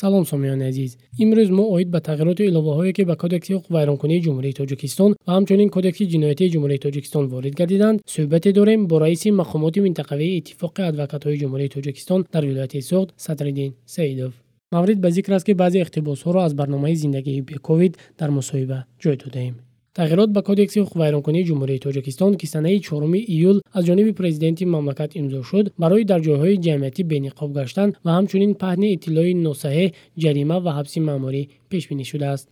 салом 0.00 0.24
сомиёни 0.32 0.64
азиз. 0.70 0.90
Имрӯз 1.22 1.48
мо 1.58 1.64
оид 1.74 1.88
ба 1.94 2.00
тағйироти 2.08 2.42
иловаҳое 2.50 2.92
ки 2.96 3.02
ба 3.10 3.14
кодекси 3.22 3.50
ҳуқуқ 3.54 3.72
вайронкунии 3.76 4.22
ҷумҳурии 4.24 4.58
тоҷикистон 4.60 5.10
ва 5.26 5.32
ҳамчунин 5.36 5.68
кодекси 5.76 6.04
ҷиноятии 6.12 6.52
ҷумҳурии 6.54 6.84
тоҷикистон 6.86 7.24
ворид 7.32 7.54
гардиданд 7.60 7.98
суҳбате 8.14 8.50
дорем 8.58 8.80
бо 8.90 8.96
раиси 9.04 9.28
мақомоти 9.42 9.78
минтақавии 9.86 10.36
иттифоқи 10.40 10.82
адвокатҳои 10.90 11.40
ҷумҳурии 11.42 11.74
тоҷикистон 11.76 12.20
дар 12.34 12.42
вилояти 12.48 12.80
суғд 12.90 13.08
садриддин 13.26 13.70
саидов. 13.94 14.32
Маврид 14.74 14.98
ба 15.04 15.10
зикр 15.16 15.32
аст 15.32 15.46
ки 15.46 15.54
баъзе 15.62 15.78
иқтибосҳоро 15.84 16.40
аз 16.46 16.52
барномаи 16.60 16.96
зиндагии 17.02 17.46
бековид 17.50 17.92
дар 18.20 18.30
мусоҳиба 18.38 18.78
ҷой 19.02 19.16
додаем 19.24 19.54
тағйирот 19.98 20.30
ба 20.30 20.42
кодекси 20.46 20.78
ҳуқуқвайронкунии 20.80 21.46
ҷумҳурии 21.48 21.82
тоҷикистон 21.86 22.32
ки 22.40 22.46
санаи 22.54 22.78
4 22.88 23.18
июл 23.34 23.56
аз 23.76 23.82
ҷониби 23.88 24.12
президенти 24.20 24.64
мамлакат 24.74 25.10
имзо 25.20 25.42
шуд 25.48 25.66
барои 25.82 26.04
дар 26.10 26.20
ҷойҳои 26.26 26.60
ҷамъиятӣ 26.66 27.02
бениқоб 27.12 27.50
гаштан 27.58 27.88
ва 28.04 28.10
ҳамчунин 28.16 28.52
паҳни 28.62 28.88
иттилои 28.94 29.32
носаҳеҳ 29.46 29.94
ҷарима 30.22 30.56
ва 30.64 30.70
ҳабси 30.78 30.98
маъмурӣ 31.08 31.42
пешбинӣ 31.70 32.04
шудааст 32.10 32.46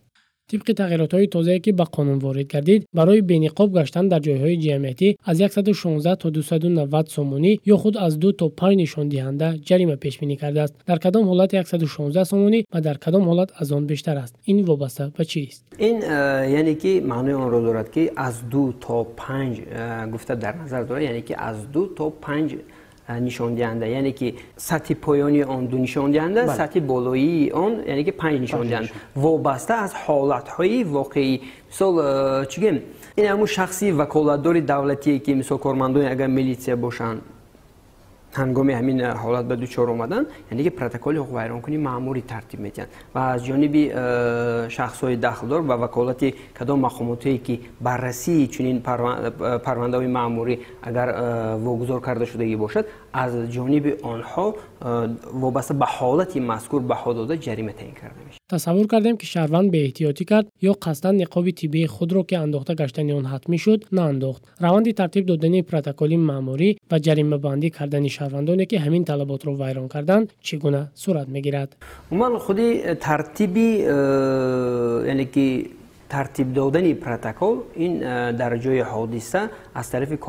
طبق 0.51 0.73
تغییرات 0.73 1.13
های 1.13 1.27
تازه 1.27 1.59
که 1.59 1.71
به 1.71 1.83
قانون 1.83 2.19
وارد 2.19 2.47
کردید 2.47 2.87
برای 2.93 3.21
بینقاب 3.21 3.73
گشتن 3.73 4.07
در 4.07 4.19
جای 4.19 4.37
های 4.37 4.57
جمعیتی 4.57 5.17
از 5.25 5.37
116 5.37 6.15
تا 6.15 6.29
290 6.29 7.07
سومونی 7.07 7.59
یا 7.65 7.77
خود 7.77 7.97
از 7.97 8.19
2 8.19 8.31
تا 8.31 8.47
5 8.47 8.77
نشان 8.77 9.09
دهنده 9.09 9.57
جریمه 9.57 9.95
پیش 9.95 10.19
بینی 10.19 10.35
کرده 10.35 10.61
است. 10.61 10.75
در 10.85 10.97
کدام 10.97 11.27
حالت 11.27 11.65
116 11.65 12.23
سومونی 12.23 12.65
و 12.73 12.81
در 12.81 12.93
کدام 12.93 13.23
حالت 13.23 13.51
از 13.55 13.71
آن 13.71 13.85
بیشتر 13.85 14.17
است؟ 14.17 14.35
این 14.43 14.65
وابسته 14.65 15.11
به 15.17 15.25
چی 15.25 15.43
است؟ 15.43 15.65
این 15.77 16.01
یعنی 16.51 16.75
که 16.75 17.01
معنی 17.05 17.31
آن 17.31 17.51
را 17.51 17.61
دارد 17.61 17.91
که 17.91 18.11
از 18.15 18.49
2 18.49 18.73
تا 18.81 19.03
5 19.03 19.61
گفته 20.13 20.35
در 20.35 20.55
نظر 20.55 20.83
دارد 20.83 21.01
یعنی 21.01 21.21
که 21.21 21.41
از 21.41 21.71
2 21.71 21.87
تا 21.87 22.09
5 22.09 22.37
پنج... 22.37 22.55
نشان 23.09 23.55
دهنده 23.55 23.89
یعنی 23.89 24.11
که 24.11 24.33
سطح 24.55 24.93
پایانی 24.93 25.43
آن 25.43 25.65
دو 25.65 25.77
نشان 25.77 26.11
دهنده 26.11 26.43
بله. 26.43 26.53
سطح 26.53 26.79
بالایی 26.79 27.51
آن 27.51 27.83
یعنی 27.87 28.03
که 28.03 28.11
پنج 28.11 28.41
نشان 28.41 28.67
دهنده 28.67 28.89
وابسته 29.15 29.73
از 29.73 29.93
حالت 29.93 30.49
های 30.49 30.83
واقعی. 30.83 31.41
مثال 31.71 32.45
چگیم 32.45 32.81
این 33.15 33.27
همون 33.27 33.45
شخصی 33.45 33.91
وکالتدار 33.91 34.59
دولتی 34.59 35.19
که 35.19 35.35
مثال 35.35 35.57
کارمندان 35.57 36.05
اگر 36.05 36.27
میلیتیا 36.27 36.75
باشند 36.75 37.21
ҳангоми 38.33 38.73
ҳамин 38.79 38.97
э, 38.99 39.13
ҳолат 39.23 39.45
ба 39.47 39.55
дучор 39.55 39.89
омадан 39.89 40.27
яъне 40.51 40.63
ки 40.63 40.69
протоколи 40.69 41.17
ҳуқуқвайронкунӣ 41.19 41.77
маъмурӣ 41.77 42.21
тартиб 42.21 42.59
медиҳанд. 42.59 42.89
ва 43.13 43.21
аз 43.33 43.41
ҷониби 43.43 43.91
э, 43.93 44.69
шахсҳои 44.69 45.17
дахлдор 45.17 45.61
ба 45.61 45.75
ваколати 45.77 46.35
кадом 46.53 46.79
мақомотое 46.87 47.37
ки 47.45 47.61
баррасии 47.79 48.47
чунин 48.47 48.81
парвандаҳои 49.65 50.07
маъмурӣ 50.07 50.55
агар 50.81 51.09
вогузор 51.57 52.01
карда 52.01 52.25
шудагӣ 52.25 52.57
бошад 52.57 52.85
аз 53.13 53.31
ҷониби 53.55 53.91
онҳо 54.03 54.45
вобаста 55.33 55.73
ба 55.73 55.87
ҳолати 55.97 56.39
мазкур 56.39 56.81
баҳо 56.81 57.13
дода 57.13 57.35
ҷарима 57.37 57.73
таъин 57.79 57.95
карда 58.01 58.19
мешавад. 58.25 58.41
Тасаввур 58.49 58.87
кардем 58.87 59.17
ки 59.17 59.25
шаҳрванд 59.25 59.67
беэҳтиётӣ 59.75 60.23
кард 60.31 60.47
ё 60.69 60.73
қасдан 60.85 61.15
niqоби 61.21 61.51
тиббии 61.59 61.87
худро 61.95 62.23
ки 62.29 62.35
андохта 62.35 62.73
гаштани 62.75 63.13
он 63.13 63.25
ҳатмӣ 63.33 63.57
шуд 63.57 63.79
наандохт. 63.91 64.41
Раванди 64.65 64.93
тартиб 64.93 65.25
додани 65.25 65.61
протоколи 65.63 66.17
маъмурӣ 66.17 66.76
و 66.91 66.99
جریمه 66.99 67.37
باندی 67.37 67.69
کردن 67.69 68.07
شهروندانی 68.07 68.65
که 68.65 68.79
همین 68.79 69.05
طلبات 69.05 69.45
رو 69.45 69.63
ویران 69.63 69.87
کردن 69.87 70.27
چگونه 70.41 70.87
صورت 70.93 71.27
می‌گیرد؟ 71.29 71.75
عموما 72.11 72.39
خودی 72.39 72.93
ترتیبی 72.93 73.69
یعنی 75.07 75.25
که 75.25 75.65
ترتیب 76.09 76.53
دادن 76.53 76.93
پروتکل 76.93 77.55
این 77.75 77.99
در 78.31 78.57
جای 78.57 78.79
حادثه 78.79 79.49
از 79.75 79.89
طرف 79.89 80.19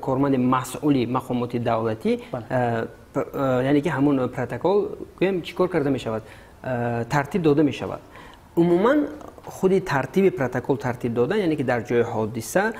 کارمند 0.00 0.36
مسئولی 0.36 1.06
مقامات 1.06 1.56
دولتی 1.56 2.18
بله. 2.32 2.86
یعنی 3.64 3.80
که 3.80 3.90
همون 3.90 4.26
پروتکل 4.26 4.84
گویم 5.18 5.40
چیکار 5.40 5.68
کرده 5.68 5.90
می 5.90 5.98
شود 5.98 6.22
ترتیب 7.10 7.42
داده 7.42 7.62
می 7.62 7.72
شود 7.72 8.00
عموما 8.56 8.94
خودی 9.46 9.80
ترتیب 9.80 10.28
پروتکل 10.28 10.76
ترتیب 10.76 11.14
دادن 11.14 11.38
یعنی 11.38 11.56
که 11.56 11.62
در 11.62 11.80
جای 11.80 12.00
حادثه 12.00 12.72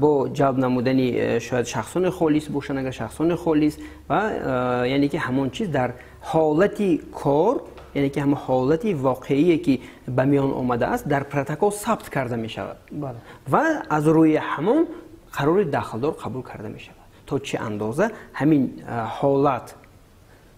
با 0.00 0.28
جلب 0.32 0.58
نمودن 0.58 1.38
شاید 1.38 1.66
شخصان 1.66 2.10
خالص 2.10 2.48
باشن 2.50 2.78
اگر 2.78 2.90
شخصان 2.90 3.34
خالص 3.34 3.76
و 4.10 4.30
یعنی 4.86 5.08
که 5.08 5.18
همون 5.18 5.50
چیز 5.50 5.70
در 5.70 5.92
حالتی 6.20 7.00
کار 7.14 7.60
یعنی 7.94 8.08
که 8.08 8.22
همه 8.22 8.36
حالتی 8.36 8.94
واقعی 8.94 9.58
که 9.58 9.78
به 10.16 10.24
میان 10.24 10.50
آمده 10.50 10.86
است 10.86 11.08
در 11.08 11.22
پروتکل 11.22 11.70
ثبت 11.70 12.08
کرده 12.08 12.36
می 12.36 12.48
شود. 12.48 12.76
بله. 12.92 13.14
و 13.52 13.62
از 13.90 14.08
روی 14.08 14.36
همون 14.36 14.86
قرار 15.32 15.62
داخلدار 15.62 16.12
قبول 16.12 16.42
کرده 16.42 16.68
می 16.68 16.80
شود. 16.80 16.94
تا 17.26 17.38
چه 17.38 17.60
اندازه؟ 17.60 18.10
همین 18.32 18.82
حالت 19.06 19.74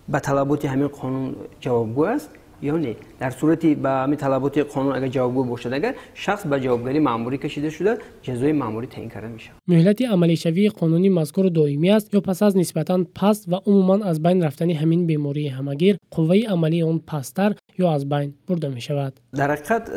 به 0.08 0.20
طلبات 0.20 0.64
همین 0.64 0.88
قانون 0.88 1.36
جوابگو 1.60 2.04
است. 2.04 2.30
یعنی 2.62 2.96
در 3.18 3.30
صورتی 3.30 3.74
به 3.74 3.88
همین 3.88 4.16
طلبات 4.16 4.58
قانون 4.58 4.96
اگر 4.96 5.08
جوابگو 5.08 5.44
باشد 5.44 5.72
اگر 5.72 5.94
شخص 6.14 6.46
به 6.46 6.60
جوابگاری 6.60 6.98
ماموری 6.98 7.38
کشیده 7.38 7.70
شده 7.70 7.98
جزای 8.22 8.52
ماموری 8.52 8.86
تعیین 8.86 9.10
کرده 9.10 9.28
میشه. 9.28 9.50
مهلت 9.68 10.02
عملی 10.02 10.36
شوی 10.36 10.68
قانونی 10.68 11.08
مذکور 11.08 11.48
دائمی 11.48 11.90
است 11.90 12.14
یا 12.14 12.20
پس 12.20 12.42
از 12.42 12.56
نسبتاً 12.56 13.04
پست 13.14 13.48
و 13.48 13.54
عموما 13.66 14.04
از 14.04 14.22
بین 14.22 14.42
رفتن 14.42 14.70
همین 14.70 15.06
بیماری 15.06 15.48
همگیر 15.48 15.96
قوه 16.10 16.36
عملی 16.48 16.82
آن 16.82 16.98
پستر 16.98 17.54
یا 17.78 17.92
از 17.92 18.08
بین 18.08 18.34
برده 18.48 18.68
می 18.68 18.80
شود 18.80 19.20
در 19.34 19.50
حقیقت 19.50 19.90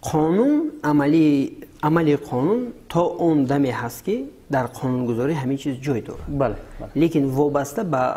قانون 0.00 0.70
عملی 0.84 1.56
عملی 1.82 2.16
قانون 2.16 2.72
تا 2.88 3.00
اون 3.00 3.44
دمی 3.44 3.70
هست 3.70 4.04
که 4.04 4.24
در 4.50 4.66
قانون 4.66 5.06
گذاری 5.06 5.32
همین 5.32 5.56
چیز 5.56 5.80
جای 5.80 6.00
داره 6.00 6.20
بله, 6.38 6.56
لیکن 6.94 7.24
وابسته 7.24 7.84
به 7.84 8.14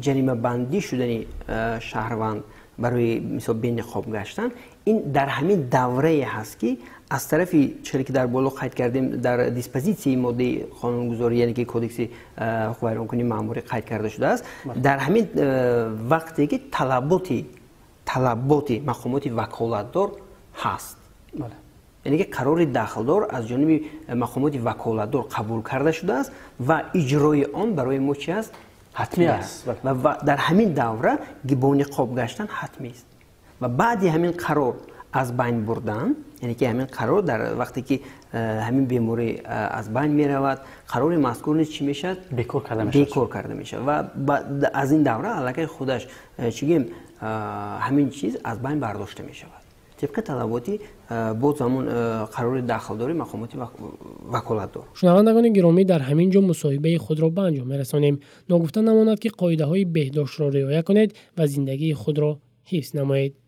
جریمه 0.00 0.34
بندی 0.34 0.80
شدن 0.80 1.24
شهروند 1.80 2.44
برای 2.78 3.20
مثلا 3.20 3.54
بین 3.54 3.82
خواب 3.82 4.12
گشتن 4.12 4.48
این 4.84 4.98
در 5.00 5.26
همین 5.26 5.60
دوره 5.60 6.24
هست 6.24 6.58
که 6.58 6.76
از 7.10 7.28
طرفی 7.28 7.78
چرا 7.82 8.02
که 8.02 8.12
در 8.12 8.26
بالا 8.26 8.48
قید 8.48 8.74
کردیم 8.74 9.10
در 9.10 9.48
دیسپوزیسی 9.48 10.16
ماده 10.16 10.64
قانونگذاری 10.64 11.36
یعنی 11.36 11.52
که 11.52 11.64
کدکس 11.64 12.08
حقوق 12.38 13.06
کنی 13.06 13.22
ماموری 13.22 13.60
قید 13.60 13.84
کرده 13.84 14.08
شده 14.08 14.26
است 14.26 14.44
در 14.82 14.98
همین 14.98 15.28
وقتی 16.10 16.46
که 16.46 16.60
طلبات 16.70 17.44
طلبات 18.04 18.70
مقامات 18.70 19.26
وکالتدار 19.26 20.12
هست 20.54 20.96
بله. 21.38 21.63
یعنی 22.04 22.18
که 22.18 22.24
قرار 22.24 22.64
داخلدار 22.64 23.26
از 23.30 23.48
جانب 23.48 23.80
مقامات 24.08 24.56
وکالتدار 24.64 25.22
قبول 25.22 25.62
کرده 25.62 25.92
شده 25.92 26.12
است 26.12 26.32
و 26.68 26.82
اجرای 26.94 27.44
آن 27.44 27.74
برای 27.74 27.98
ما 27.98 28.14
چی 28.14 28.32
است؟ 28.32 28.52
حتمی 28.92 29.26
است. 29.26 29.68
بله. 29.84 29.92
و 29.92 30.14
در 30.26 30.36
همین 30.36 30.72
دوره 30.72 31.18
گیبون 31.46 31.82
قاب 31.82 32.18
گشتن 32.18 32.46
حتمی 32.46 32.90
است. 32.90 33.06
و 33.60 33.68
بعد 33.68 34.04
همین 34.04 34.30
قرار 34.30 34.74
از 35.12 35.36
بین 35.36 35.66
بردن 35.66 36.14
یعنی 36.42 36.54
که 36.54 36.68
همین 36.68 36.84
قرار 36.86 37.22
در 37.22 37.58
وقتی 37.58 37.82
که 37.82 38.00
همین 38.38 38.84
بیماری 38.84 39.40
از 39.46 39.94
بین 39.94 40.10
می 40.10 40.28
رود 40.28 40.60
قرار 40.88 41.16
مذکور 41.16 41.56
نیست 41.56 41.70
چی 41.70 41.86
می 41.86 41.94
شد 41.94 42.18
بیکور 42.36 42.62
کرده 42.62 42.84
می 42.84 42.92
شد 42.92 42.98
بیکور 42.98 43.28
کرده 43.28 43.54
می 43.54 43.66
شد 43.66 43.82
و 44.26 44.40
از 44.74 44.92
این 44.92 45.02
دوره 45.02 45.28
علاقه 45.28 45.66
خودش 45.66 46.08
چی 46.50 46.86
همین 47.80 48.10
چیز 48.10 48.36
از 48.44 48.62
بین 48.62 48.80
برداشته 48.80 49.22
می 49.22 49.34
شود 49.34 49.50
طبق 49.96 50.20
طلباتی 50.20 50.80
بود 51.40 51.56
زمان 51.56 51.84
قرار 52.24 52.60
دخل 52.60 52.96
داری 52.96 53.12
مقامات 53.12 53.50
وکالت 54.32 54.72
دار 54.72 54.84
شنوندگان 54.94 55.52
گرامی 55.52 55.84
در 55.84 55.98
همین 55.98 56.30
جا 56.30 56.40
مصاحبه 56.40 56.98
خود 56.98 57.20
را 57.20 57.28
به 57.28 57.40
انجام 57.40 57.72
رسانیم. 57.72 58.20
ناگفته 58.50 58.80
نماند 58.80 59.18
که 59.18 59.28
قایده 59.28 59.64
های 59.64 59.84
بهداشت 59.84 60.40
را 60.40 60.48
رعایت 60.48 60.84
کنید 60.84 61.16
و 61.38 61.46
زندگی 61.46 61.94
خود 61.94 62.18
را 62.18 62.38
حفظ 62.64 62.96
نمایید. 62.96 63.43